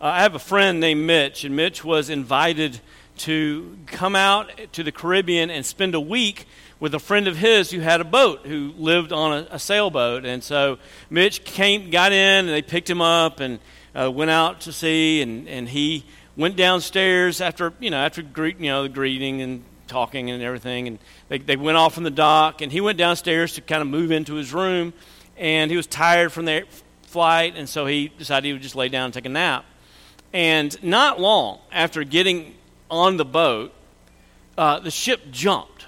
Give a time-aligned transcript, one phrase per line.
[0.00, 2.80] uh, I have a friend named Mitch, and Mitch was invited
[3.18, 6.46] to come out to the Caribbean and spend a week
[6.78, 10.24] with a friend of his who had a boat, who lived on a, a sailboat.
[10.24, 10.78] And so
[11.10, 13.58] Mitch came, got in, and they picked him up and
[13.92, 16.04] uh, went out to sea, and, and he
[16.36, 20.86] went downstairs after, you know, after greet, you know, the greeting and talking and everything.
[20.86, 23.88] And they, they went off from the dock, and he went downstairs to kind of
[23.88, 24.92] move into his room.
[25.36, 26.64] And he was tired from the
[27.02, 29.64] flight, and so he decided he would just lay down and take a nap.
[30.32, 32.54] And not long after getting
[32.90, 33.72] on the boat,
[34.56, 35.86] uh, the ship jumped.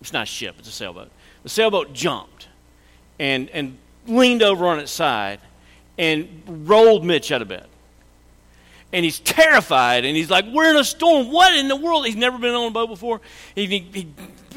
[0.00, 1.10] It's not a ship, it's a sailboat.
[1.42, 2.48] The sailboat jumped
[3.18, 5.40] and, and leaned over on its side
[5.98, 7.66] and rolled Mitch out of bed.
[8.92, 11.30] And he's terrified, and he's like, We're in a storm.
[11.30, 12.06] What in the world?
[12.06, 13.20] He's never been on a boat before.
[13.54, 14.12] He, he, he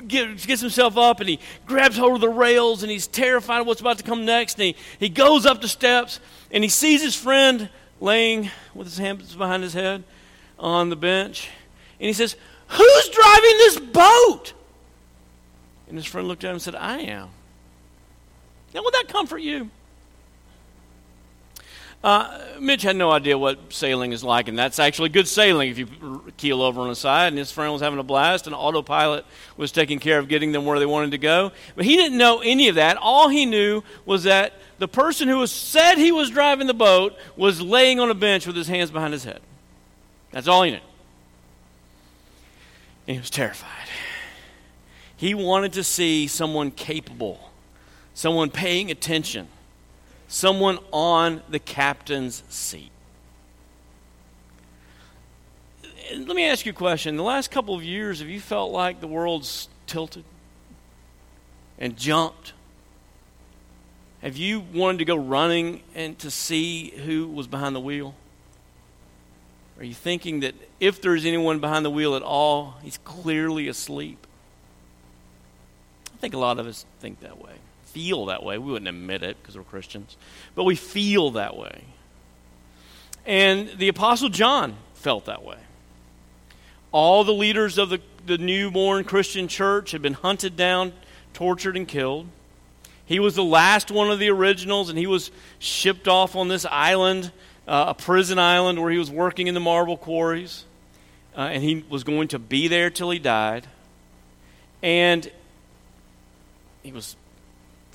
[0.08, 3.82] gets, himself up, and he grabs hold of the rails, and he's terrified of what's
[3.82, 4.56] about to come next.
[4.56, 8.98] And he, he goes up the steps, and he sees his friend laying with his
[8.98, 10.04] hands behind his head
[10.60, 11.50] on the bench.
[12.00, 12.36] And he says,
[12.68, 14.54] Who's driving this boat?
[15.88, 17.30] And his friend looked at him and said, I am.
[18.74, 19.70] Now, would that comfort you?
[22.04, 25.78] Uh, Mitch had no idea what sailing is like, and that's actually good sailing if
[25.78, 25.88] you
[26.36, 27.28] keel over on the side.
[27.28, 30.66] And his friend was having a blast, and autopilot was taking care of getting them
[30.66, 31.54] where they wanted to go.
[31.76, 32.98] But he didn't know any of that.
[32.98, 37.16] All he knew was that the person who was, said he was driving the boat
[37.38, 39.40] was laying on a bench with his hands behind his head.
[40.32, 40.80] That's all he knew.
[43.08, 43.70] And he was terrified.
[45.16, 47.50] He wanted to see someone capable,
[48.14, 49.48] someone paying attention
[50.34, 52.90] someone on the captain's seat.
[56.16, 57.18] Let me ask you a question.
[57.18, 60.26] The last couple of years, have you felt like the world's tilted
[61.78, 62.54] and jumped?
[64.24, 68.16] Have you wanted to go running and to see who was behind the wheel?
[69.78, 74.26] Are you thinking that if there's anyone behind the wheel at all, he's clearly asleep?
[76.12, 77.54] I think a lot of us think that way
[77.94, 78.58] feel that way.
[78.58, 80.18] We wouldn't admit it because we're Christians,
[80.56, 81.84] but we feel that way.
[83.26, 85.58] And the Apostle John felt that way.
[86.92, 90.94] All the leaders of the, the newborn Christian church had been hunted down,
[91.34, 92.28] tortured, and killed.
[93.06, 96.66] He was the last one of the originals, and he was shipped off on this
[96.66, 97.32] island,
[97.68, 100.66] uh, a prison island, where he was working in the marble quarries.
[101.36, 103.66] Uh, and he was going to be there till he died.
[104.82, 105.30] And
[106.84, 107.16] he was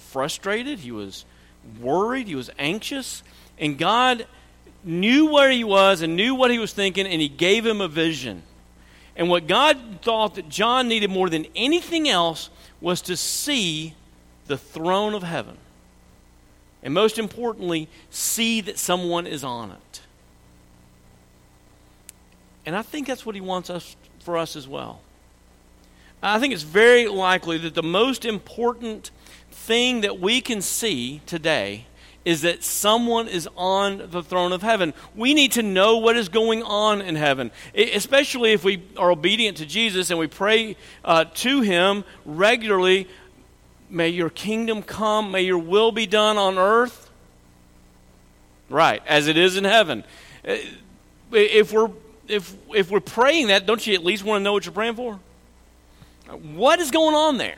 [0.09, 1.25] frustrated, he was
[1.81, 3.23] worried, he was anxious,
[3.59, 4.27] and God
[4.85, 7.89] knew where he was and knew what he was thinking, and he gave him a
[7.89, 8.43] vision.
[9.17, 13.95] And what God thought that John needed more than anything else was to see
[14.47, 15.57] the throne of heaven.
[16.83, 20.03] And most importantly, see that someone is on it.
[22.65, 25.01] And I think that's what he wants us for us as well.
[26.23, 29.11] I think it's very likely that the most important
[29.59, 31.87] thing that we can see today
[32.25, 34.93] is that someone is on the throne of heaven.
[35.15, 39.57] We need to know what is going on in heaven, especially if we are obedient
[39.59, 43.09] to Jesus and we pray uh, to Him regularly.
[43.89, 47.11] May your kingdom come, may your will be done on earth.
[48.69, 50.05] Right, as it is in heaven.
[51.33, 51.91] If we're,
[52.27, 54.97] if, if we're praying that, don't you at least want to know what you're praying
[54.97, 55.19] for?
[56.55, 57.57] What is going on there?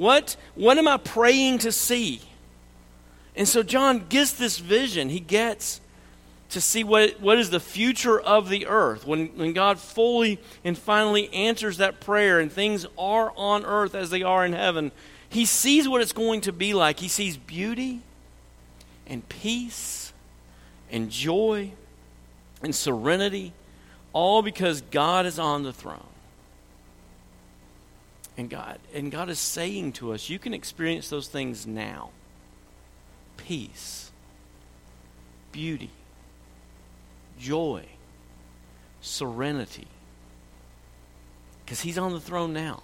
[0.00, 2.22] What, what am I praying to see?
[3.36, 5.10] And so John gets this vision.
[5.10, 5.82] He gets
[6.48, 9.06] to see what, what is the future of the earth.
[9.06, 14.08] When, when God fully and finally answers that prayer and things are on earth as
[14.08, 14.90] they are in heaven,
[15.28, 17.00] he sees what it's going to be like.
[17.00, 18.00] He sees beauty
[19.06, 20.14] and peace
[20.90, 21.72] and joy
[22.62, 23.52] and serenity,
[24.14, 26.09] all because God is on the throne
[28.40, 28.78] and God.
[28.94, 32.10] And God is saying to us, you can experience those things now
[33.36, 34.10] peace,
[35.52, 35.90] beauty,
[37.38, 37.84] joy,
[39.02, 39.88] serenity.
[41.64, 42.82] Because He's on the throne now.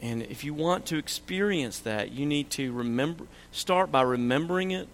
[0.00, 4.88] And if you want to experience that, you need to remember start by remembering it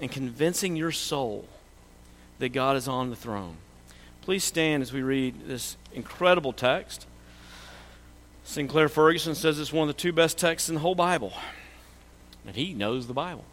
[0.00, 1.46] and convincing your soul
[2.40, 3.56] that God is on the throne.
[4.24, 7.06] Please stand as we read this incredible text.
[8.42, 11.34] Sinclair Ferguson says it's one of the two best texts in the whole Bible.
[12.46, 13.44] And he knows the Bible.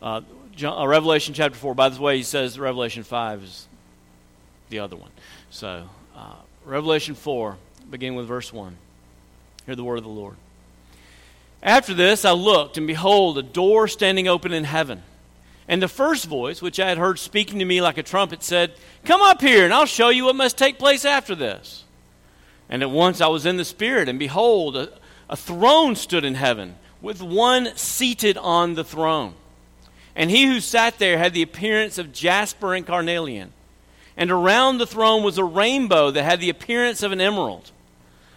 [0.00, 0.20] Uh,
[0.54, 3.66] John, uh, Revelation chapter 4, by the way, he says Revelation 5 is
[4.68, 5.10] the other one.
[5.50, 7.56] So, uh, Revelation 4,
[7.90, 8.76] beginning with verse 1.
[9.66, 10.36] Hear the word of the Lord.
[11.64, 15.02] After this, I looked, and behold, a door standing open in heaven.
[15.66, 18.72] And the first voice, which I had heard speaking to me like a trumpet, said,
[19.04, 21.84] Come up here, and I'll show you what must take place after this.
[22.68, 24.90] And at once I was in the Spirit, and behold, a,
[25.28, 29.34] a throne stood in heaven, with one seated on the throne.
[30.14, 33.52] And he who sat there had the appearance of jasper and carnelian.
[34.16, 37.72] And around the throne was a rainbow that had the appearance of an emerald.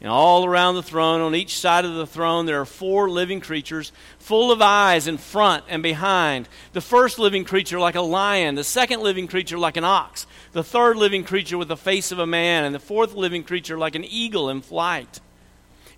[0.00, 3.40] And all around the throne, on each side of the throne, there are four living
[3.40, 6.48] creatures, full of eyes in front and behind.
[6.72, 10.64] The first living creature like a lion, the second living creature like an ox, the
[10.64, 13.94] third living creature with the face of a man, and the fourth living creature like
[13.94, 15.20] an eagle in flight.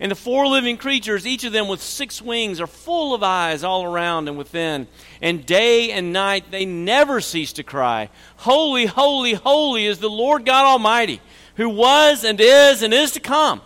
[0.00, 3.62] And the four living creatures, each of them with six wings, are full of eyes
[3.62, 4.88] all around and within.
[5.20, 10.44] And day and night they never cease to cry, Holy, holy, holy is the Lord
[10.44, 11.20] God Almighty,
[11.54, 13.60] who was and is and is to come.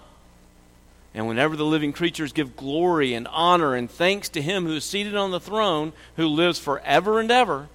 [1.16, 4.84] And whenever the living creatures give glory and honor and thanks to him who is
[4.84, 7.68] seated on the throne, who lives forever and ever,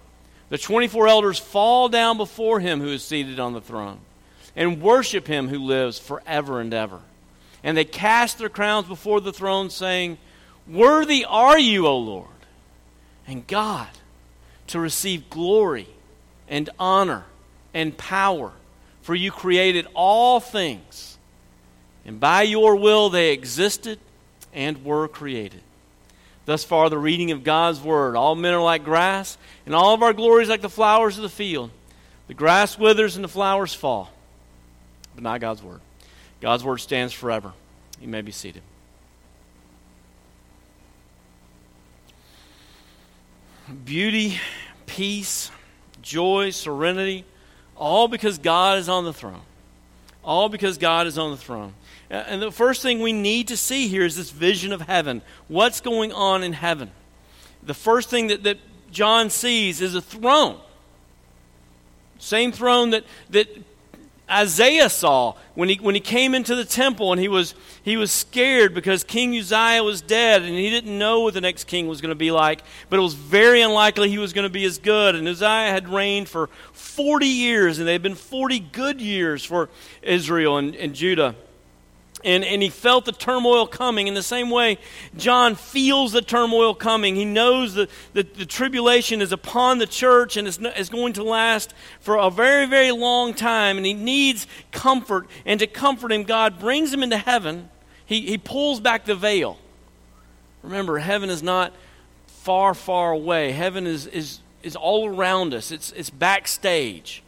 [0.50, 4.00] the 24 elders fall down before him who is seated on the throne
[4.56, 7.00] and worship him who lives forever and ever.
[7.64, 10.20] And they cast their crowns before the throne, saying,
[10.68, 12.28] Worthy are you, O Lord,
[13.26, 13.90] and God,
[14.68, 15.88] to receive glory
[16.48, 17.26] and honor
[17.74, 18.52] and power,
[19.02, 21.18] for you created all things
[22.06, 24.00] and by your will they existed
[24.54, 25.62] and were created.
[26.46, 28.16] Thus far, the reading of God's word.
[28.16, 31.30] All men are like grass, and all of our glories like the flowers of the
[31.30, 31.70] field.
[32.28, 34.12] The grass withers and the flowers fall,
[35.14, 35.82] but not God's word.
[36.40, 37.54] God's word stands forever.
[38.00, 38.64] You may be seated.
[43.86, 44.40] Beauty,
[44.86, 45.52] peace,
[46.02, 47.26] joy, serenity,
[47.78, 49.42] all because God is on the throne.
[50.24, 51.74] All because God is on the throne.
[52.12, 55.22] Uh, and the first thing we need to see here is this vision of heaven.
[55.48, 56.92] What's going on in heaven?
[57.64, 58.58] The first thing that, that
[58.92, 60.60] John sees is a throne.
[62.20, 63.48] Same throne that, that
[64.30, 68.12] Isaiah saw when he, when he came into the temple and he was, he was
[68.12, 72.02] scared because King Uzziah was dead and he didn't know what the next king was
[72.02, 74.80] going to be like, but it was very unlikely he was going to be as
[74.80, 75.16] good.
[75.16, 79.70] And Uzziah had reigned for 40 years, and they had been 40 good years for
[80.02, 81.36] Israel and, and Judah
[82.24, 84.08] and, and he felt the turmoil coming.
[84.08, 84.78] In the same way,
[85.18, 87.16] John feels the turmoil coming.
[87.16, 91.24] He knows that the, the tribulation is upon the church and is, is going to
[91.24, 93.78] last for a very, very long time.
[93.78, 95.28] And he needs comfort.
[95.46, 97.70] And to comfort him, God brings him into heaven.
[98.06, 99.58] He, he pulls back the veil.
[100.64, 101.74] Remember, heaven is not
[102.28, 107.24] far, far away, heaven is, is, is all around us, it's, it's backstage.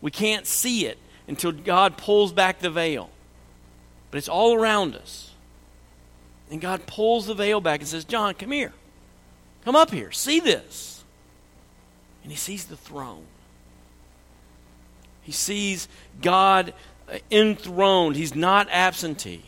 [0.00, 0.98] We can't see it
[1.28, 3.10] until God pulls back the veil
[4.10, 5.30] but it's all around us.
[6.50, 8.72] And God pulls the veil back and says, John, come here.
[9.64, 10.10] Come up here.
[10.10, 11.04] See this.
[12.22, 13.24] And he sees the throne.
[15.22, 15.88] He sees
[16.20, 16.74] God
[17.30, 18.16] enthroned.
[18.16, 19.44] He's not absentee.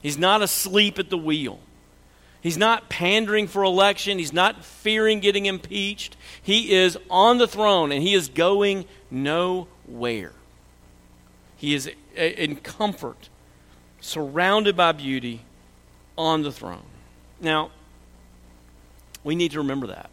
[0.00, 1.58] He's not asleep at the wheel.
[2.40, 4.18] He's not pandering for election.
[4.18, 6.16] He's not fearing getting impeached.
[6.40, 10.32] He is on the throne and he is going nowhere.
[11.56, 13.28] He is in comfort
[14.06, 15.40] surrounded by beauty
[16.16, 16.84] on the throne.
[17.40, 17.70] Now,
[19.24, 20.10] we need to remember that.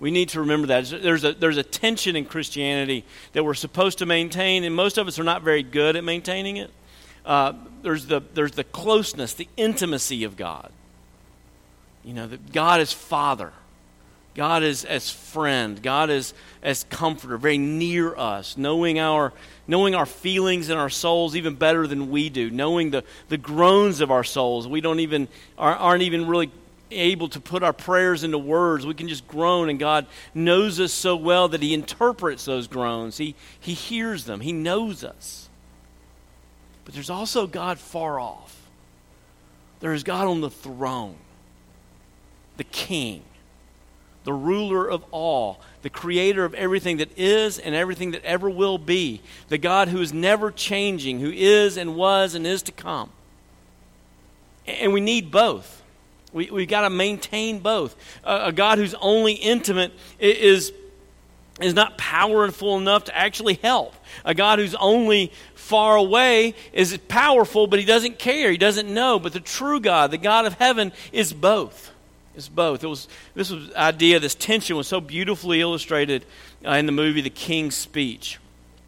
[0.00, 0.86] We need to remember that.
[0.86, 5.08] There's a, there's a tension in Christianity that we're supposed to maintain, and most of
[5.08, 6.70] us are not very good at maintaining it.
[7.26, 10.70] Uh, there's, the, there's the closeness, the intimacy of God.
[12.04, 13.52] You know, that God is Father.
[14.38, 15.82] God is as friend.
[15.82, 19.32] God is as comforter, very near us, knowing our,
[19.66, 24.00] knowing our feelings and our souls even better than we do, knowing the, the groans
[24.00, 24.68] of our souls.
[24.68, 25.26] We don't even,
[25.58, 26.52] aren't even really
[26.92, 28.86] able to put our prayers into words.
[28.86, 33.18] We can just groan, and God knows us so well that He interprets those groans.
[33.18, 35.48] He, he hears them, He knows us.
[36.84, 38.56] But there's also God far off.
[39.80, 41.16] There is God on the throne,
[42.56, 43.24] the King
[44.28, 48.76] the ruler of all, the creator of everything that is and everything that ever will
[48.76, 53.08] be, the God who is never changing, who is and was and is to come.
[54.66, 55.82] And we need both.
[56.34, 57.96] We, we've got to maintain both.
[58.22, 60.74] A God who's only intimate is,
[61.58, 63.94] is not powerful enough to actually help.
[64.26, 68.50] A God who's only far away is powerful, but he doesn't care.
[68.50, 69.18] He doesn't know.
[69.18, 71.94] But the true God, the God of heaven, is both.
[72.38, 72.84] Is both.
[72.84, 76.24] It was this was idea, this tension was so beautifully illustrated
[76.64, 78.38] uh, in the movie The King's Speech.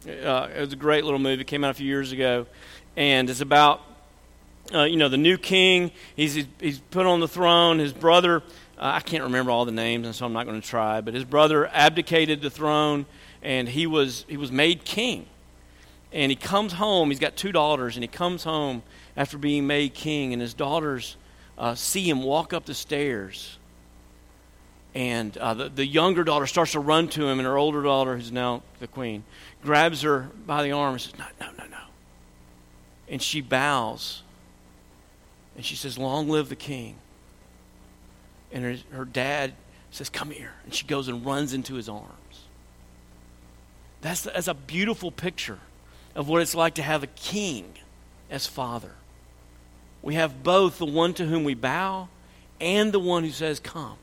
[0.07, 1.41] Uh, it was a great little movie.
[1.41, 2.47] It came out a few years ago,
[2.95, 3.81] and it's about
[4.73, 5.91] uh, you know the new king.
[6.15, 7.79] He's he's put on the throne.
[7.79, 8.41] His brother
[8.81, 11.01] uh, I can't remember all the names, and so I'm not going to try.
[11.01, 13.05] But his brother abdicated the throne,
[13.43, 15.27] and he was he was made king.
[16.11, 17.09] And he comes home.
[17.09, 18.81] He's got two daughters, and he comes home
[19.15, 21.15] after being made king, and his daughters
[21.57, 23.57] uh, see him walk up the stairs.
[24.93, 28.15] And uh, the, the younger daughter starts to run to him, and her older daughter,
[28.15, 29.23] who's now the queen,
[29.63, 31.77] grabs her by the arm and says, No, no, no, no.
[33.07, 34.23] And she bows.
[35.55, 36.95] And she says, Long live the king
[38.51, 39.53] and her, her dad
[39.91, 40.53] says, Come here.
[40.65, 42.07] And she goes and runs into his arms.
[44.01, 45.59] That's, that's a beautiful picture
[46.15, 47.73] of what it's like to have a king
[48.29, 48.93] as father.
[50.01, 52.07] We have both the one to whom we bow
[52.59, 53.97] and the one who says, Come.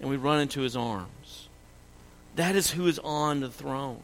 [0.00, 1.48] And we run into his arms.
[2.36, 4.00] That is who is on the throne.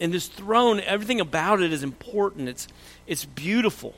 [0.00, 2.48] And this throne, everything about it is important.
[2.48, 2.68] It's,
[3.06, 3.94] it's beautiful.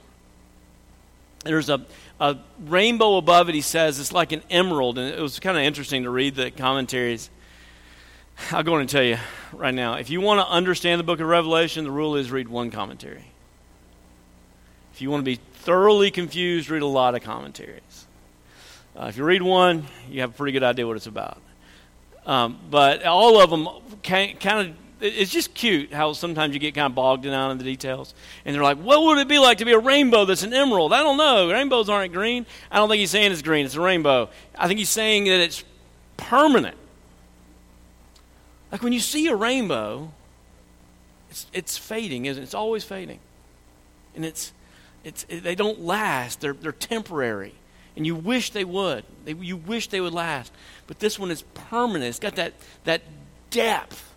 [1.44, 1.84] There's a,
[2.20, 3.98] a rainbow above it, he says.
[3.98, 4.98] It's like an emerald.
[4.98, 7.30] And it was kind of interesting to read the commentaries.
[8.50, 9.18] I'll go and tell you
[9.52, 12.48] right now if you want to understand the book of Revelation, the rule is read
[12.48, 13.24] one commentary.
[14.94, 18.06] If you want to be thoroughly confused, read a lot of commentaries.
[18.96, 21.42] Uh, if you read one, you have a pretty good idea what it's about.
[22.24, 23.68] Um, but all of them
[24.04, 27.64] kind of it's just cute how sometimes you get kind of bogged down in the
[27.64, 28.14] details.
[28.44, 30.92] And they're like, what would it be like to be a rainbow that's an emerald?
[30.92, 31.50] I don't know.
[31.50, 32.46] Rainbows aren't green.
[32.70, 33.66] I don't think he's saying it's green.
[33.66, 34.30] It's a rainbow.
[34.56, 35.64] I think he's saying that it's
[36.16, 36.76] permanent.
[38.70, 40.12] Like when you see a rainbow,
[41.30, 42.44] it's, it's fading, isn't it?
[42.44, 43.18] It's always fading.
[44.14, 44.52] And it's,
[45.04, 47.54] it's, they don't last, they're, they're temporary.
[47.96, 49.04] And you wish they would.
[49.24, 50.52] They, you wish they would last.
[50.86, 52.08] But this one is permanent.
[52.08, 53.02] It's got that, that
[53.50, 54.14] depth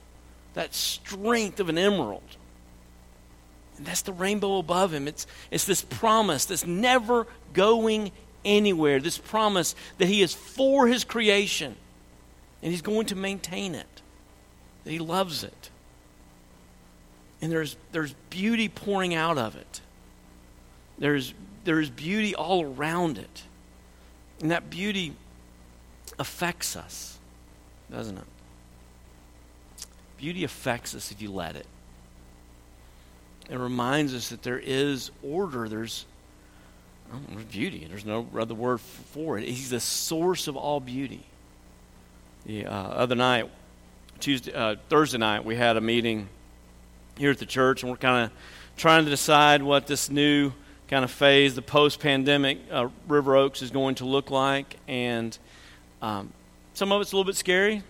[0.57, 2.23] that strength of an emerald.
[3.77, 5.07] And that's the rainbow above him.
[5.07, 8.11] It's, it's this promise that's never going
[8.43, 8.99] anywhere.
[8.99, 11.75] This promise that he is for his creation
[12.63, 14.01] and he's going to maintain it,
[14.83, 15.69] that he loves it.
[17.39, 19.81] And there's, there's beauty pouring out of it,
[20.97, 23.43] there's, there's beauty all around it.
[24.41, 25.13] And that beauty
[26.19, 27.17] affects us,
[27.91, 28.23] doesn't it?
[30.17, 31.65] Beauty affects us if you let it.
[33.49, 35.69] It reminds us that there is order.
[35.69, 36.05] There's,
[37.29, 37.85] there's beauty.
[37.89, 39.47] There's no other word for it.
[39.47, 41.23] He's the source of all beauty.
[42.45, 43.49] The uh, other night,
[44.19, 46.29] Tuesday, uh, Thursday night, we had a meeting
[47.17, 48.31] here at the church, and we're kind of
[48.75, 50.51] trying to decide what this new
[50.87, 54.77] kind of phase, the post-pandemic uh, River Oaks, is going to look like.
[54.87, 55.37] And
[56.01, 56.31] um,
[56.73, 57.83] some of it's a little bit scary.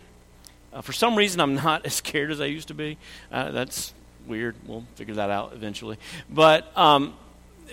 [0.74, 2.98] Uh, for some reason, I'm not as scared as I used to be.
[3.32, 3.94] Uh, that's
[4.26, 4.56] weird.
[4.66, 5.98] We'll figure that out eventually.
[6.30, 7.14] But, um,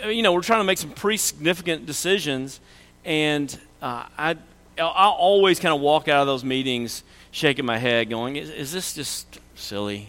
[0.06, 2.60] you know, we're trying to make some pretty significant decisions.
[3.04, 4.36] And uh, I,
[4.78, 8.72] I'll always kind of walk out of those meetings shaking my head, going, is, is
[8.72, 10.08] this just silly?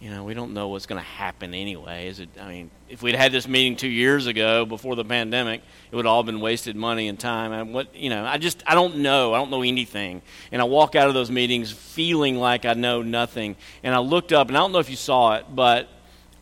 [0.00, 2.06] You know, we don't know what's going to happen anyway.
[2.06, 2.28] Is it?
[2.40, 6.06] I mean, if we'd had this meeting two years ago before the pandemic, it would
[6.06, 7.52] all been wasted money and time.
[7.52, 9.34] And what you know, I just I don't know.
[9.34, 10.22] I don't know anything.
[10.52, 13.56] And I walk out of those meetings feeling like I know nothing.
[13.82, 15.88] And I looked up, and I don't know if you saw it, but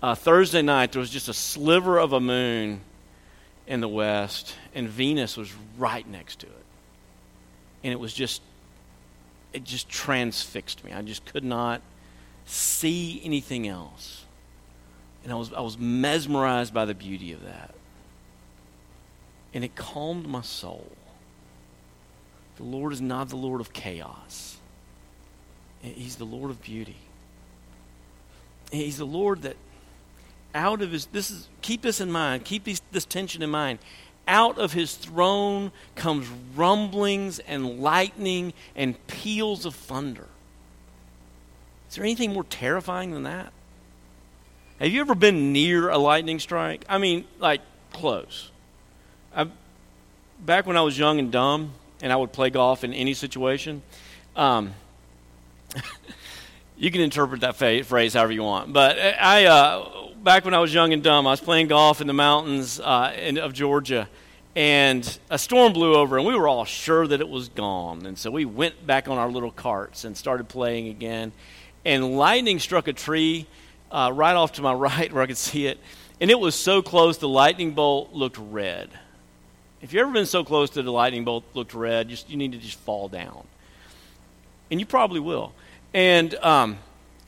[0.02, 2.80] uh, Thursday night there was just a sliver of a moon
[3.66, 6.64] in the west, and Venus was right next to it,
[7.84, 8.42] and it was just
[9.52, 10.92] it just transfixed me.
[10.92, 11.80] I just could not
[12.46, 14.24] see anything else.
[15.24, 17.74] And I was, I was mesmerized by the beauty of that.
[19.52, 20.92] And it calmed my soul.
[22.56, 24.56] The Lord is not the Lord of chaos,
[25.84, 26.96] eh, He's the Lord of beauty.
[28.70, 29.56] He's the Lord that
[30.54, 33.78] out of his this is keep this in mind keep these, this tension in mind
[34.26, 36.26] out of his throne comes
[36.56, 40.26] rumblings and lightning and peals of thunder
[41.88, 43.52] is there anything more terrifying than that?
[44.78, 46.84] Have you ever been near a lightning strike?
[46.88, 47.62] I mean, like
[47.92, 48.50] close.
[49.34, 49.48] I,
[50.40, 53.82] back when I was young and dumb, and I would play golf in any situation.
[54.34, 54.74] Um,
[56.76, 60.74] you can interpret that phrase however you want, but I, uh, back when I was
[60.74, 64.08] young and dumb, I was playing golf in the mountains uh, in, of Georgia,
[64.54, 68.18] and a storm blew over, and we were all sure that it was gone, and
[68.18, 71.32] so we went back on our little carts and started playing again
[71.86, 73.46] and lightning struck a tree
[73.92, 75.78] uh, right off to my right where I could see it,
[76.20, 78.90] and it was so close the lightning bolt looked red.
[79.80, 82.52] If you've ever been so close to the lightning bolt looked red, just you need
[82.52, 83.46] to just fall down,
[84.70, 85.54] and you probably will.
[85.94, 86.78] And um,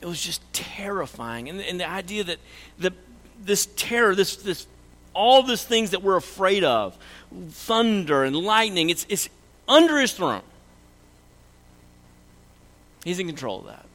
[0.01, 2.37] it was just terrifying, and, and the idea that
[2.77, 2.93] the
[3.41, 4.67] this terror, this this
[5.13, 6.97] all these things that we're afraid of,
[7.49, 9.29] thunder and lightning, it's it's
[9.69, 10.41] under his throne.
[13.05, 13.85] He's in control of that.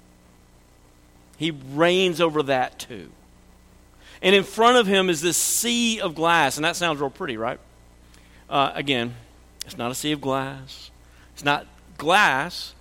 [1.36, 3.10] He reigns over that too.
[4.22, 7.36] And in front of him is this sea of glass, and that sounds real pretty,
[7.36, 7.58] right?
[8.48, 9.14] Uh, again,
[9.66, 10.90] it's not a sea of glass.
[11.34, 11.66] It's not
[11.98, 12.74] glass,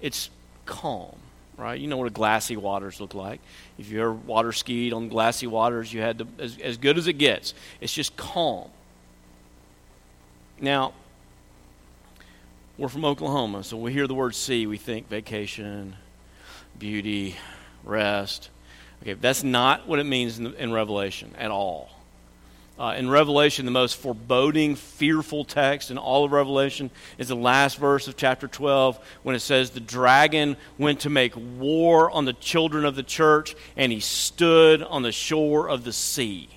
[0.00, 0.30] it's
[0.66, 1.16] calm,
[1.56, 1.78] right?
[1.78, 3.40] You know what glassy waters look like.
[3.78, 7.06] If you ever water skied on glassy waters, you had to, as, as good as
[7.06, 7.54] it gets.
[7.80, 8.68] It's just calm.
[10.60, 10.92] Now,
[12.76, 15.96] we're from Oklahoma, so we hear the word sea, we think vacation,
[16.78, 17.36] beauty,
[17.84, 18.50] rest.
[19.02, 21.90] Okay, that's not what it means in, in Revelation at all.
[22.78, 27.76] Uh, in Revelation, the most foreboding, fearful text in all of Revelation is the last
[27.76, 32.32] verse of chapter 12 when it says, The dragon went to make war on the
[32.32, 36.48] children of the church, and he stood on the shore of the sea.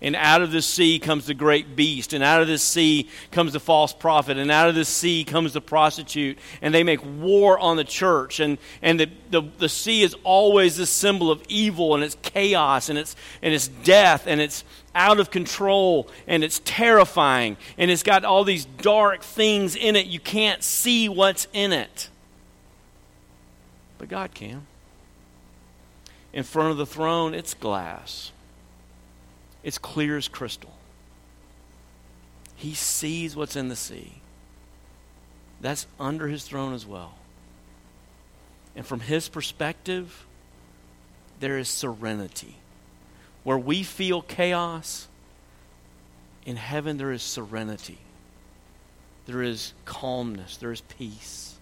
[0.00, 3.54] And out of the sea comes the great beast, and out of the sea comes
[3.54, 7.58] the false prophet, and out of the sea comes the prostitute, and they make war
[7.58, 8.38] on the church.
[8.38, 12.90] And, and the, the, the sea is always the symbol of evil, and it's chaos,
[12.90, 18.02] and it's, and it's death, and it's out of control, and it's terrifying, and it's
[18.02, 20.06] got all these dark things in it.
[20.06, 22.10] You can't see what's in it.
[23.96, 24.66] But God can.
[26.32, 28.32] In front of the throne, it's glass.
[29.64, 30.74] It's clear as crystal.
[32.54, 34.12] He sees what's in the sea.
[35.60, 37.14] That's under his throne as well.
[38.76, 40.26] And from his perspective,
[41.40, 42.56] there is serenity.
[43.42, 45.08] Where we feel chaos,
[46.44, 47.98] in heaven there is serenity.
[49.26, 50.58] There is calmness.
[50.58, 51.56] There is peace.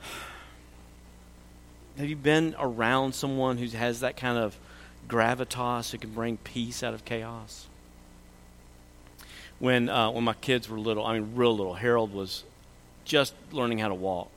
[1.98, 4.58] Have you been around someone who has that kind of
[5.08, 7.66] gravitas who can bring peace out of chaos.
[9.58, 12.44] When, uh, when my kids were little, I mean, real little, Harold was
[13.04, 14.30] just learning how to walk.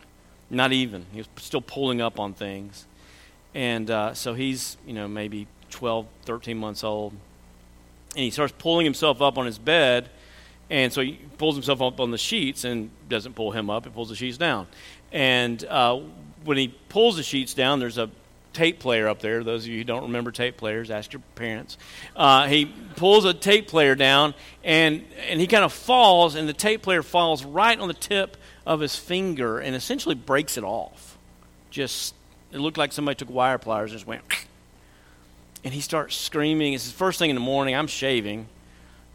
[0.50, 1.06] Not even.
[1.12, 2.86] He was still pulling up on things.
[3.54, 7.14] And uh, so he's, you know, maybe 12, 13 months old.
[8.16, 10.10] And he starts pulling himself up on his bed.
[10.70, 13.92] And so he pulls himself up on the sheets and doesn't pull him up, he
[13.92, 14.68] pulls the sheets down.
[15.12, 16.00] And uh,
[16.44, 18.10] when he pulls the sheets down, there's a
[18.54, 19.44] tape player up there.
[19.44, 21.78] Those of you who don't remember tape players, ask your parents.
[22.16, 24.34] Uh, he pulls a tape player down,
[24.64, 28.38] and, and he kind of falls, and the tape player falls right on the tip
[28.66, 31.18] of his finger and essentially breaks it off.
[31.70, 32.14] Just,
[32.52, 34.24] it looked like somebody took wire pliers and just went.
[35.62, 36.72] And he starts screaming.
[36.72, 37.76] It's his first thing in the morning.
[37.76, 38.48] I'm shaving.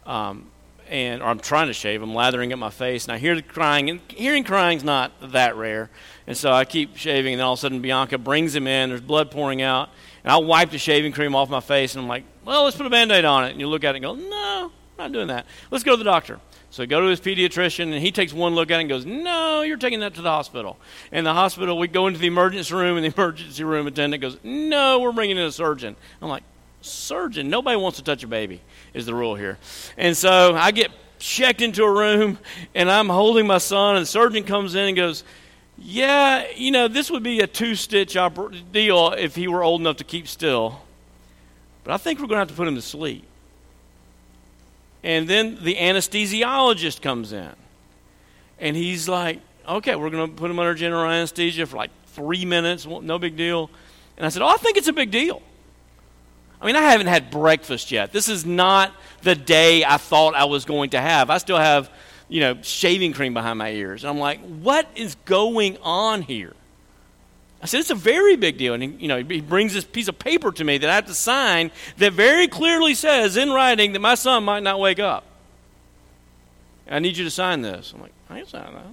[0.05, 0.45] Um,
[0.89, 2.01] and or I'm trying to shave.
[2.01, 3.89] I'm lathering up my face, and I hear the crying.
[3.89, 5.89] And hearing crying's not that rare.
[6.27, 8.89] And so I keep shaving, and then all of a sudden Bianca brings him in.
[8.89, 9.89] There's blood pouring out,
[10.23, 12.85] and I wipe the shaving cream off my face, and I'm like, "Well, let's put
[12.85, 15.27] a band-aid on it." And you look at it and go, "No, I'm not doing
[15.27, 15.45] that.
[15.71, 16.39] Let's go to the doctor."
[16.75, 19.05] So I go to his pediatrician, and he takes one look at it and goes,
[19.05, 20.77] No, you're taking that to the hospital.
[21.09, 24.37] And the hospital, we go into the emergency room, and the emergency room attendant goes,
[24.43, 25.95] No, we're bringing in a surgeon.
[26.21, 26.43] I'm like,
[26.85, 27.49] Surgeon?
[27.49, 28.61] Nobody wants to touch a baby
[28.93, 29.57] is the rule here.
[29.97, 32.37] And so I get checked into a room
[32.73, 35.23] and I'm holding my son, and the surgeon comes in and goes,
[35.77, 38.17] Yeah, you know, this would be a two stitch
[38.71, 40.81] deal if he were old enough to keep still.
[41.83, 43.25] But I think we're going to have to put him to sleep.
[45.03, 47.51] And then the anesthesiologist comes in.
[48.59, 52.45] And he's like, Okay, we're going to put him under general anesthesia for like three
[52.45, 53.69] minutes, no big deal.
[54.17, 55.41] And I said, Oh, I think it's a big deal.
[56.61, 58.11] I mean, I haven't had breakfast yet.
[58.11, 61.29] This is not the day I thought I was going to have.
[61.29, 61.89] I still have,
[62.29, 64.03] you know, shaving cream behind my ears.
[64.03, 66.53] And I'm like, what is going on here?
[67.61, 68.73] I said, it's a very big deal.
[68.73, 71.07] And, he, you know, he brings this piece of paper to me that I have
[71.07, 75.23] to sign that very clearly says in writing that my son might not wake up.
[76.87, 77.93] I need you to sign this.
[77.93, 78.85] I'm like, I ain't signing that.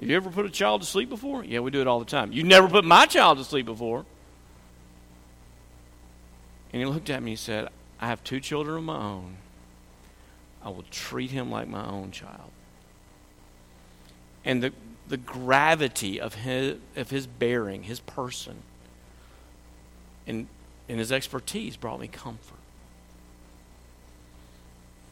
[0.00, 1.44] Have you ever put a child to sleep before?
[1.44, 2.32] Yeah, we do it all the time.
[2.32, 4.04] You never put my child to sleep before.
[6.74, 7.68] And he looked at me and said,
[8.00, 9.36] I have two children of my own.
[10.60, 12.50] I will treat him like my own child.
[14.44, 14.72] And the,
[15.06, 18.56] the gravity of his, of his bearing, his person,
[20.26, 20.48] and,
[20.88, 22.58] and his expertise brought me comfort.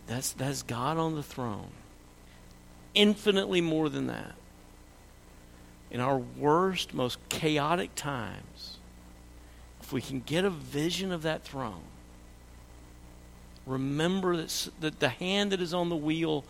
[0.09, 1.71] That's, that's God on the throne.
[2.93, 4.35] Infinitely more than that.
[5.93, 8.72] in our worst, most chaotic times,
[9.93, 11.83] if we can get a vision of that throne,
[13.67, 16.47] remember that, that the hand that is on the wheel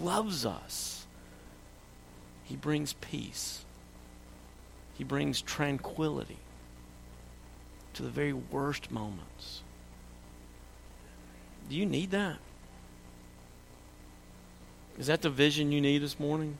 [0.00, 1.06] loves us.
[2.44, 3.66] He brings peace,
[4.96, 6.38] He brings tranquility
[7.92, 9.62] to the very worst moments.
[11.68, 12.38] Do you need that?
[14.98, 16.56] Is that the vision you need this morning?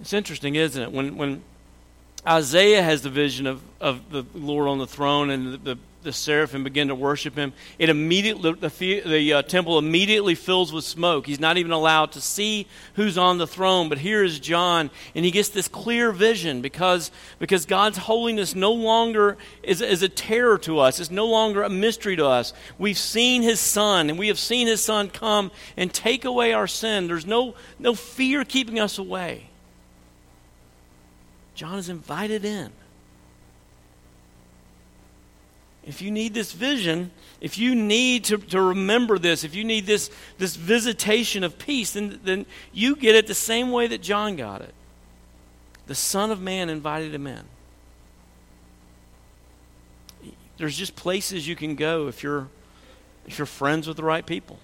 [0.00, 0.90] It's interesting, isn't it?
[0.90, 1.42] When, when
[2.26, 6.12] Isaiah has the vision of, of the Lord on the throne and the, the, the
[6.12, 11.26] seraphim begin to worship him, it immediately the, the uh, temple immediately fills with smoke.
[11.26, 13.88] He's not even allowed to see who's on the throne.
[13.88, 18.72] But here is John, and he gets this clear vision because, because God's holiness no
[18.72, 21.00] longer is, is a terror to us.
[21.00, 22.52] It's no longer a mystery to us.
[22.78, 26.66] We've seen his son, and we have seen his son come and take away our
[26.66, 27.06] sin.
[27.06, 29.50] There's no, no fear keeping us away.
[31.54, 32.70] John is invited in.
[35.86, 39.84] If you need this vision, if you need to, to remember this, if you need
[39.84, 44.36] this, this visitation of peace, then, then you get it the same way that John
[44.36, 44.72] got it.
[45.86, 47.42] The Son of Man invited him in.
[50.56, 52.48] There's just places you can go if you're,
[53.26, 54.58] if you're friends with the right people.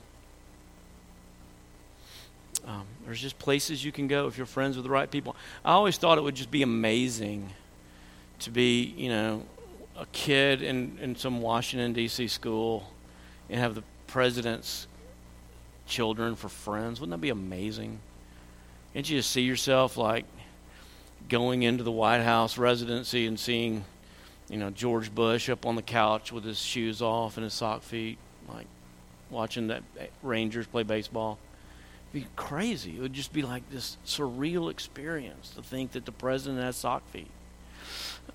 [2.67, 5.35] Um, there's just places you can go if you're friends with the right people.
[5.65, 7.51] I always thought it would just be amazing
[8.39, 9.43] to be, you know,
[9.99, 12.29] a kid in, in some Washington, D.C.
[12.29, 12.89] school
[13.49, 14.87] and have the president's
[15.89, 17.01] children for friends.
[17.01, 17.99] Wouldn't that be amazing?
[18.95, 20.25] Can't you just see yourself like
[21.29, 23.85] going into the White House residency and seeing,
[24.49, 27.83] you know, George Bush up on the couch with his shoes off and his sock
[27.83, 28.19] feet,
[28.49, 28.69] like
[29.31, 29.83] watching the
[30.23, 31.41] Rangers play baseball?
[32.13, 32.97] Be crazy.
[32.97, 37.09] It would just be like this surreal experience to think that the president has sock
[37.11, 37.31] feet.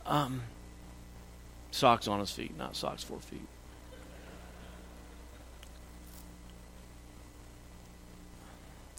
[0.06, 0.44] Um,
[1.72, 3.48] socks on his feet, not socks for feet.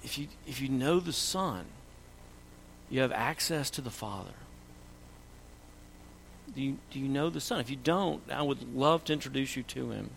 [0.04, 1.64] If you, if you know the Son,
[2.90, 4.34] you have access to the Father.
[6.54, 7.60] Do you, do you know the Son?
[7.60, 10.10] If you don't, I would love to introduce you to him.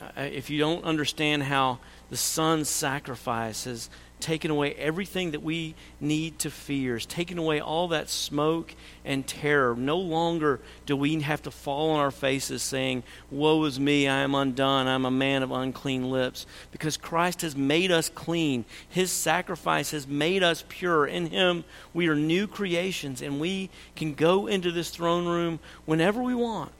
[0.00, 1.78] Uh, if you don't understand how
[2.10, 7.60] the Son's sacrifice has taken away everything that we need to fear, has taken away
[7.60, 9.74] all that smoke and terror.
[9.76, 14.20] No longer do we have to fall on our faces saying, Woe is me, I
[14.20, 16.46] am undone, I'm a man of unclean lips.
[16.72, 18.64] Because Christ has made us clean.
[18.88, 21.06] His sacrifice has made us pure.
[21.06, 26.22] In Him, we are new creations, and we can go into this throne room whenever
[26.22, 26.72] we want.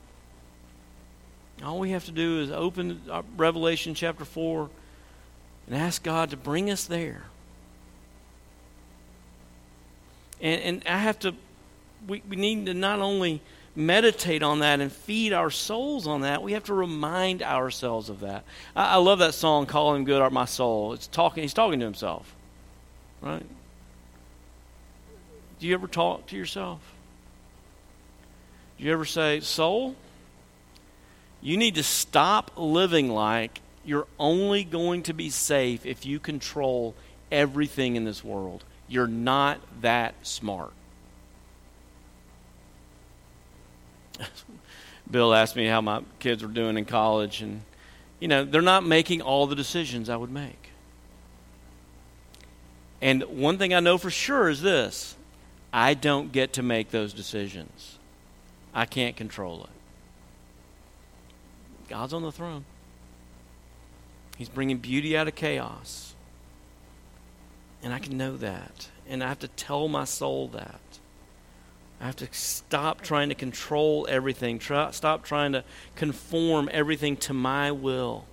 [1.64, 4.70] All we have to do is open uh, Revelation chapter 4
[5.66, 7.24] and ask God to bring us there.
[10.40, 11.34] And, and I have to,
[12.06, 13.42] we, we need to not only
[13.74, 18.20] meditate on that and feed our souls on that, we have to remind ourselves of
[18.20, 18.44] that.
[18.76, 20.92] I, I love that song, Call Him Good Art My Soul.
[20.92, 22.34] It's talking, he's talking to himself,
[23.20, 23.44] right?
[25.58, 26.80] Do you ever talk to yourself?
[28.78, 29.96] Do you ever say, Soul,
[31.40, 36.94] you need to stop living like you're only going to be safe if you control
[37.33, 38.64] everything in this world.
[38.88, 40.72] You're not that smart.
[45.11, 47.62] Bill asked me how my kids were doing in college, and,
[48.20, 50.70] you know, they're not making all the decisions I would make.
[53.01, 55.16] And one thing I know for sure is this
[55.72, 57.98] I don't get to make those decisions,
[58.74, 59.77] I can't control it.
[61.88, 62.64] God's on the throne.
[64.37, 66.14] He's bringing beauty out of chaos.
[67.83, 68.88] And I can know that.
[69.09, 70.81] And I have to tell my soul that.
[72.01, 75.64] I have to stop trying to control everything, try, stop trying to
[75.96, 78.24] conform everything to my will.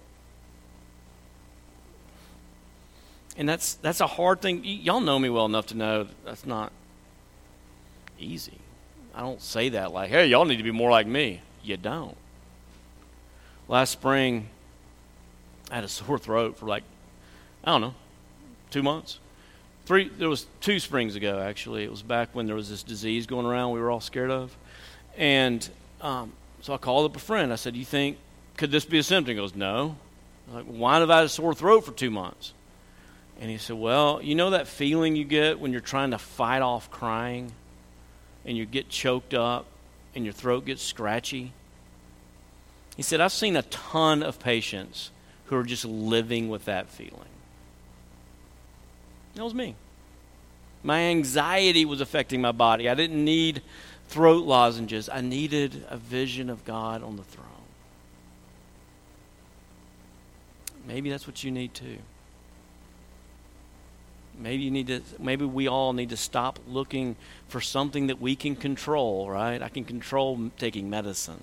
[3.37, 4.57] And that's, that's a hard thing.
[4.57, 6.71] Y- y'all know me well enough to know that that's not
[8.19, 8.59] easy.
[9.15, 11.41] I don't say that like, hey, y'all need to be more like me.
[11.63, 12.15] You don't.
[13.67, 14.49] Last spring,
[15.71, 16.83] I had a sore throat for like,
[17.63, 17.95] I don't know,
[18.69, 19.19] two months.
[19.85, 21.83] Three, there was two springs ago, actually.
[21.83, 24.55] It was back when there was this disease going around we were all scared of.
[25.17, 25.67] And
[26.01, 27.53] um, so I called up a friend.
[27.53, 28.17] I said, You think,
[28.57, 29.35] could this be a symptom?
[29.35, 29.95] He goes, No.
[30.47, 32.53] I'm like, why have I had a sore throat for two months?
[33.39, 36.61] And he said, Well, you know that feeling you get when you're trying to fight
[36.61, 37.51] off crying
[38.45, 39.65] and you get choked up
[40.15, 41.53] and your throat gets scratchy?
[42.95, 45.11] He said, I've seen a ton of patients
[45.45, 47.29] who are just living with that feeling.
[49.35, 49.75] That was me.
[50.81, 52.87] My anxiety was affecting my body.
[52.87, 53.61] I didn't need
[54.07, 55.09] throat lozenges.
[55.09, 57.45] I needed a vision of God on the throne.
[60.87, 61.97] Maybe that's what you need too.
[64.37, 67.15] Maybe you need to maybe we all need to stop looking
[67.47, 69.61] for something that we can control, right?
[69.61, 71.41] I can control taking medicine.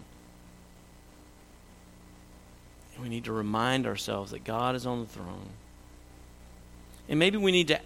[3.02, 5.48] We need to remind ourselves that God is on the throne.
[7.08, 7.80] And maybe we need to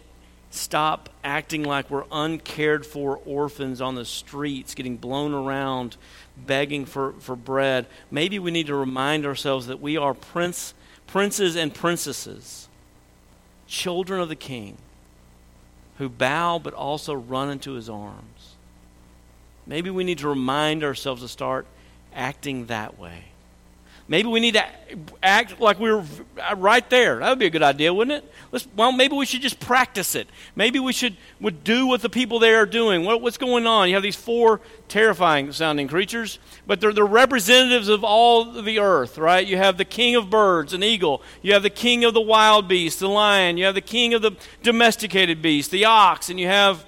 [0.51, 5.97] stop acting like we're uncared for orphans on the streets, getting blown around,
[6.37, 7.87] begging for, for bread.
[8.11, 10.75] Maybe we need to remind ourselves that we are prince,
[11.07, 12.69] princes and princesses,
[13.67, 14.77] children of the king
[15.99, 18.55] who bow but also run into his arms.
[19.67, 21.67] Maybe we need to remind ourselves to start
[22.15, 23.25] acting that way.
[24.09, 24.65] Maybe we need to
[25.21, 26.05] act like we are
[26.41, 27.19] uh, right there.
[27.19, 28.33] That would be a good idea, wouldn't it?
[28.53, 30.29] Let's, well, maybe we should just practice it.
[30.55, 33.05] Maybe we should would do what the people there are doing.
[33.05, 33.89] What, what's going on?
[33.89, 36.39] You have these four terrifying sounding creatures,
[36.69, 39.45] but they're the representatives of all the earth, right?
[39.45, 41.21] You have the king of birds, an eagle.
[41.43, 43.59] You have the king of the wild beasts, the lion.
[43.59, 46.86] You have the king of the domesticated beasts, the ox, and you have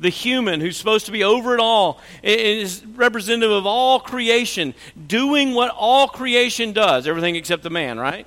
[0.00, 4.74] the human who's supposed to be over it all, is representative of all creation,
[5.06, 8.26] doing what all creation does, everything except the man, right?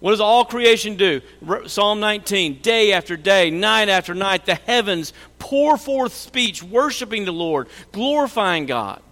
[0.00, 1.20] What does all creation do?
[1.66, 7.32] Psalm 19, day after day, night after night, the heavens pour forth speech, worshiping the
[7.32, 9.02] Lord, glorifying God.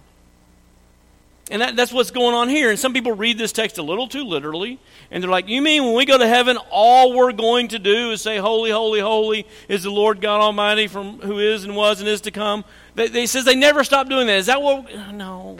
[1.49, 2.69] And that, that's what's going on here.
[2.69, 4.79] And some people read this text a little too literally.
[5.09, 8.11] And they're like, You mean when we go to heaven, all we're going to do
[8.11, 11.99] is say, Holy, holy, holy is the Lord God Almighty from who is and was
[11.99, 12.63] and is to come?
[12.95, 14.37] They, they says they never stop doing that.
[14.37, 14.93] Is that what?
[15.13, 15.57] No.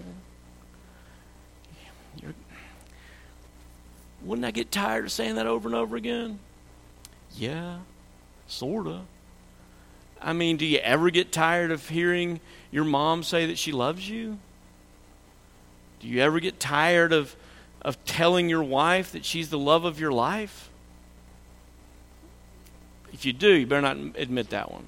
[2.21, 2.35] You're,
[4.21, 6.39] wouldn't I get tired of saying that over and over again?
[7.35, 7.79] Yeah,
[8.47, 9.01] sort of.
[10.21, 14.07] I mean, do you ever get tired of hearing your mom say that she loves
[14.07, 14.37] you?
[15.99, 17.35] Do you ever get tired of,
[17.81, 20.69] of telling your wife that she's the love of your life?
[23.11, 24.85] If you do, you better not admit that one.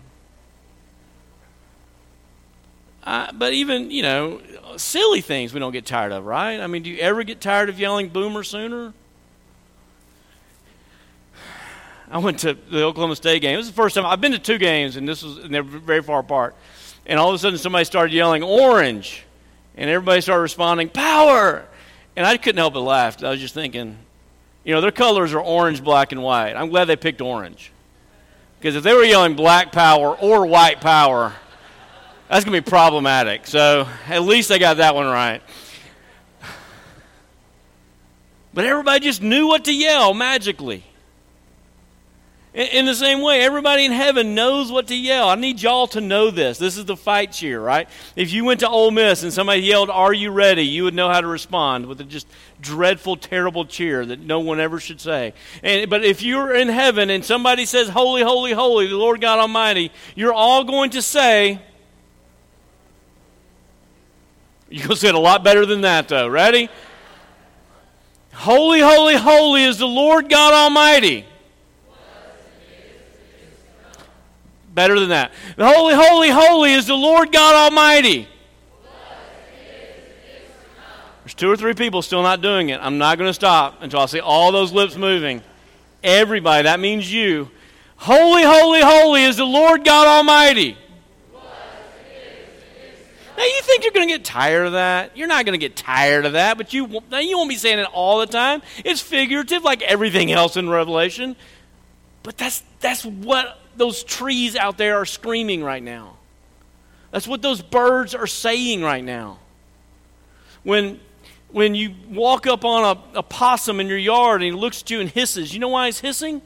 [3.04, 4.41] Uh, but even, you know,
[4.78, 6.60] silly things we don't get tired of, right?
[6.60, 8.93] I mean, do you ever get tired of yelling boomer sooner?
[12.12, 13.56] I went to the Oklahoma State game.
[13.56, 15.63] This is the first time I've been to two games, and this was and they're
[15.63, 16.56] very far apart.
[17.06, 19.24] And all of a sudden, somebody started yelling orange,
[19.76, 21.66] and everybody started responding, Power!
[22.16, 23.24] And I couldn't help but laugh.
[23.24, 23.98] I was just thinking,
[24.64, 26.56] you know, their colors are orange, black, and white.
[26.56, 27.72] I'm glad they picked orange.
[28.60, 31.34] Because if they were yelling black power or white power,
[32.30, 33.48] that's going to be problematic.
[33.48, 35.42] So at least they got that one right.
[38.54, 40.84] But everybody just knew what to yell magically.
[42.54, 45.30] In the same way, everybody in heaven knows what to yell.
[45.30, 46.58] I need y'all to know this.
[46.58, 47.88] This is the fight cheer, right?
[48.18, 50.66] If you went to Ole Miss and somebody yelled, Are you ready?
[50.66, 52.28] you would know how to respond with a just
[52.60, 55.34] dreadful, terrible cheer that no one ever should say.
[55.64, 59.40] And, but if you're in heaven and somebody says, Holy, holy, holy, the Lord God
[59.40, 61.62] Almighty, you're all going to say,
[64.70, 66.28] You'll say it a lot better than that, though.
[66.28, 66.70] Ready?
[68.34, 71.26] Holy, holy, holy is the Lord God Almighty.
[74.74, 75.32] Better than that.
[75.58, 78.28] The Holy, holy, holy is the Lord God Almighty.
[81.24, 82.80] There's two or three people still not doing it.
[82.82, 85.42] I'm not going to stop until I see all those lips moving.
[86.04, 87.50] Everybody, that means you.
[87.96, 90.78] Holy, holy, holy is the Lord God Almighty.
[93.38, 95.16] Now, you think you're going to get tired of that?
[95.16, 97.88] You're not going to get tired of that, but you, you won't be saying it
[97.94, 98.62] all the time.
[98.84, 101.36] It's figurative, like everything else in Revelation.
[102.24, 106.18] But that's, that's what those trees out there are screaming right now.
[107.12, 109.40] That's what those birds are saying right now.
[110.64, 111.00] When,
[111.50, 114.90] when you walk up on a, a possum in your yard and he looks at
[114.90, 116.42] you and hisses, you know why he's hissing?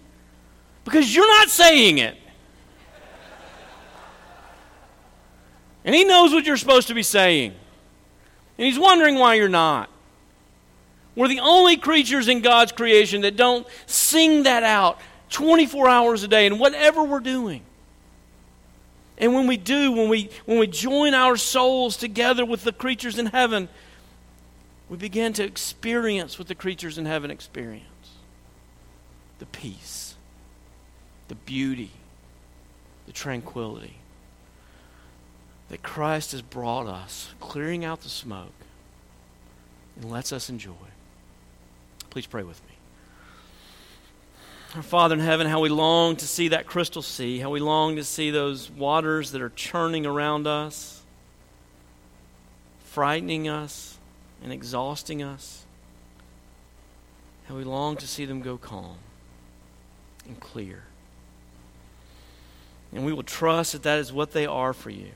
[0.83, 2.17] Because you're not saying it.
[5.83, 7.53] And he knows what you're supposed to be saying.
[8.57, 9.89] And he's wondering why you're not.
[11.15, 16.27] We're the only creatures in God's creation that don't sing that out 24 hours a
[16.27, 17.61] day in whatever we're doing.
[19.17, 23.17] And when we do, when we, when we join our souls together with the creatures
[23.17, 23.69] in heaven,
[24.89, 27.85] we begin to experience what the creatures in heaven experience
[29.37, 30.15] the peace,
[31.27, 31.91] the beauty,
[33.05, 33.95] the tranquility
[35.69, 38.53] that Christ has brought us, clearing out the smoke,
[39.95, 40.71] and lets us enjoy.
[42.09, 42.75] Please pray with me.
[44.75, 47.95] Our Father in heaven, how we long to see that crystal sea, how we long
[47.95, 51.01] to see those waters that are churning around us,
[52.83, 53.97] frightening us
[54.43, 55.63] and exhausting us.
[57.45, 58.97] How we long to see them go calm
[60.27, 60.83] and clear.
[62.91, 65.11] And we will trust that that is what they are for you.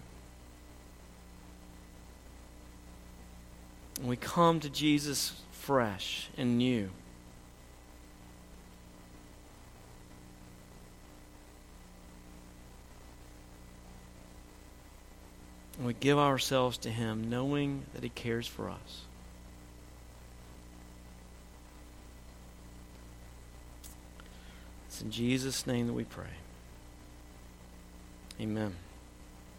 [4.00, 6.92] And we come to Jesus fresh and new.
[15.80, 19.04] And we give ourselves to Him knowing that He cares for us.
[24.88, 26.26] It's in Jesus' name that we pray.
[28.42, 28.76] Amen.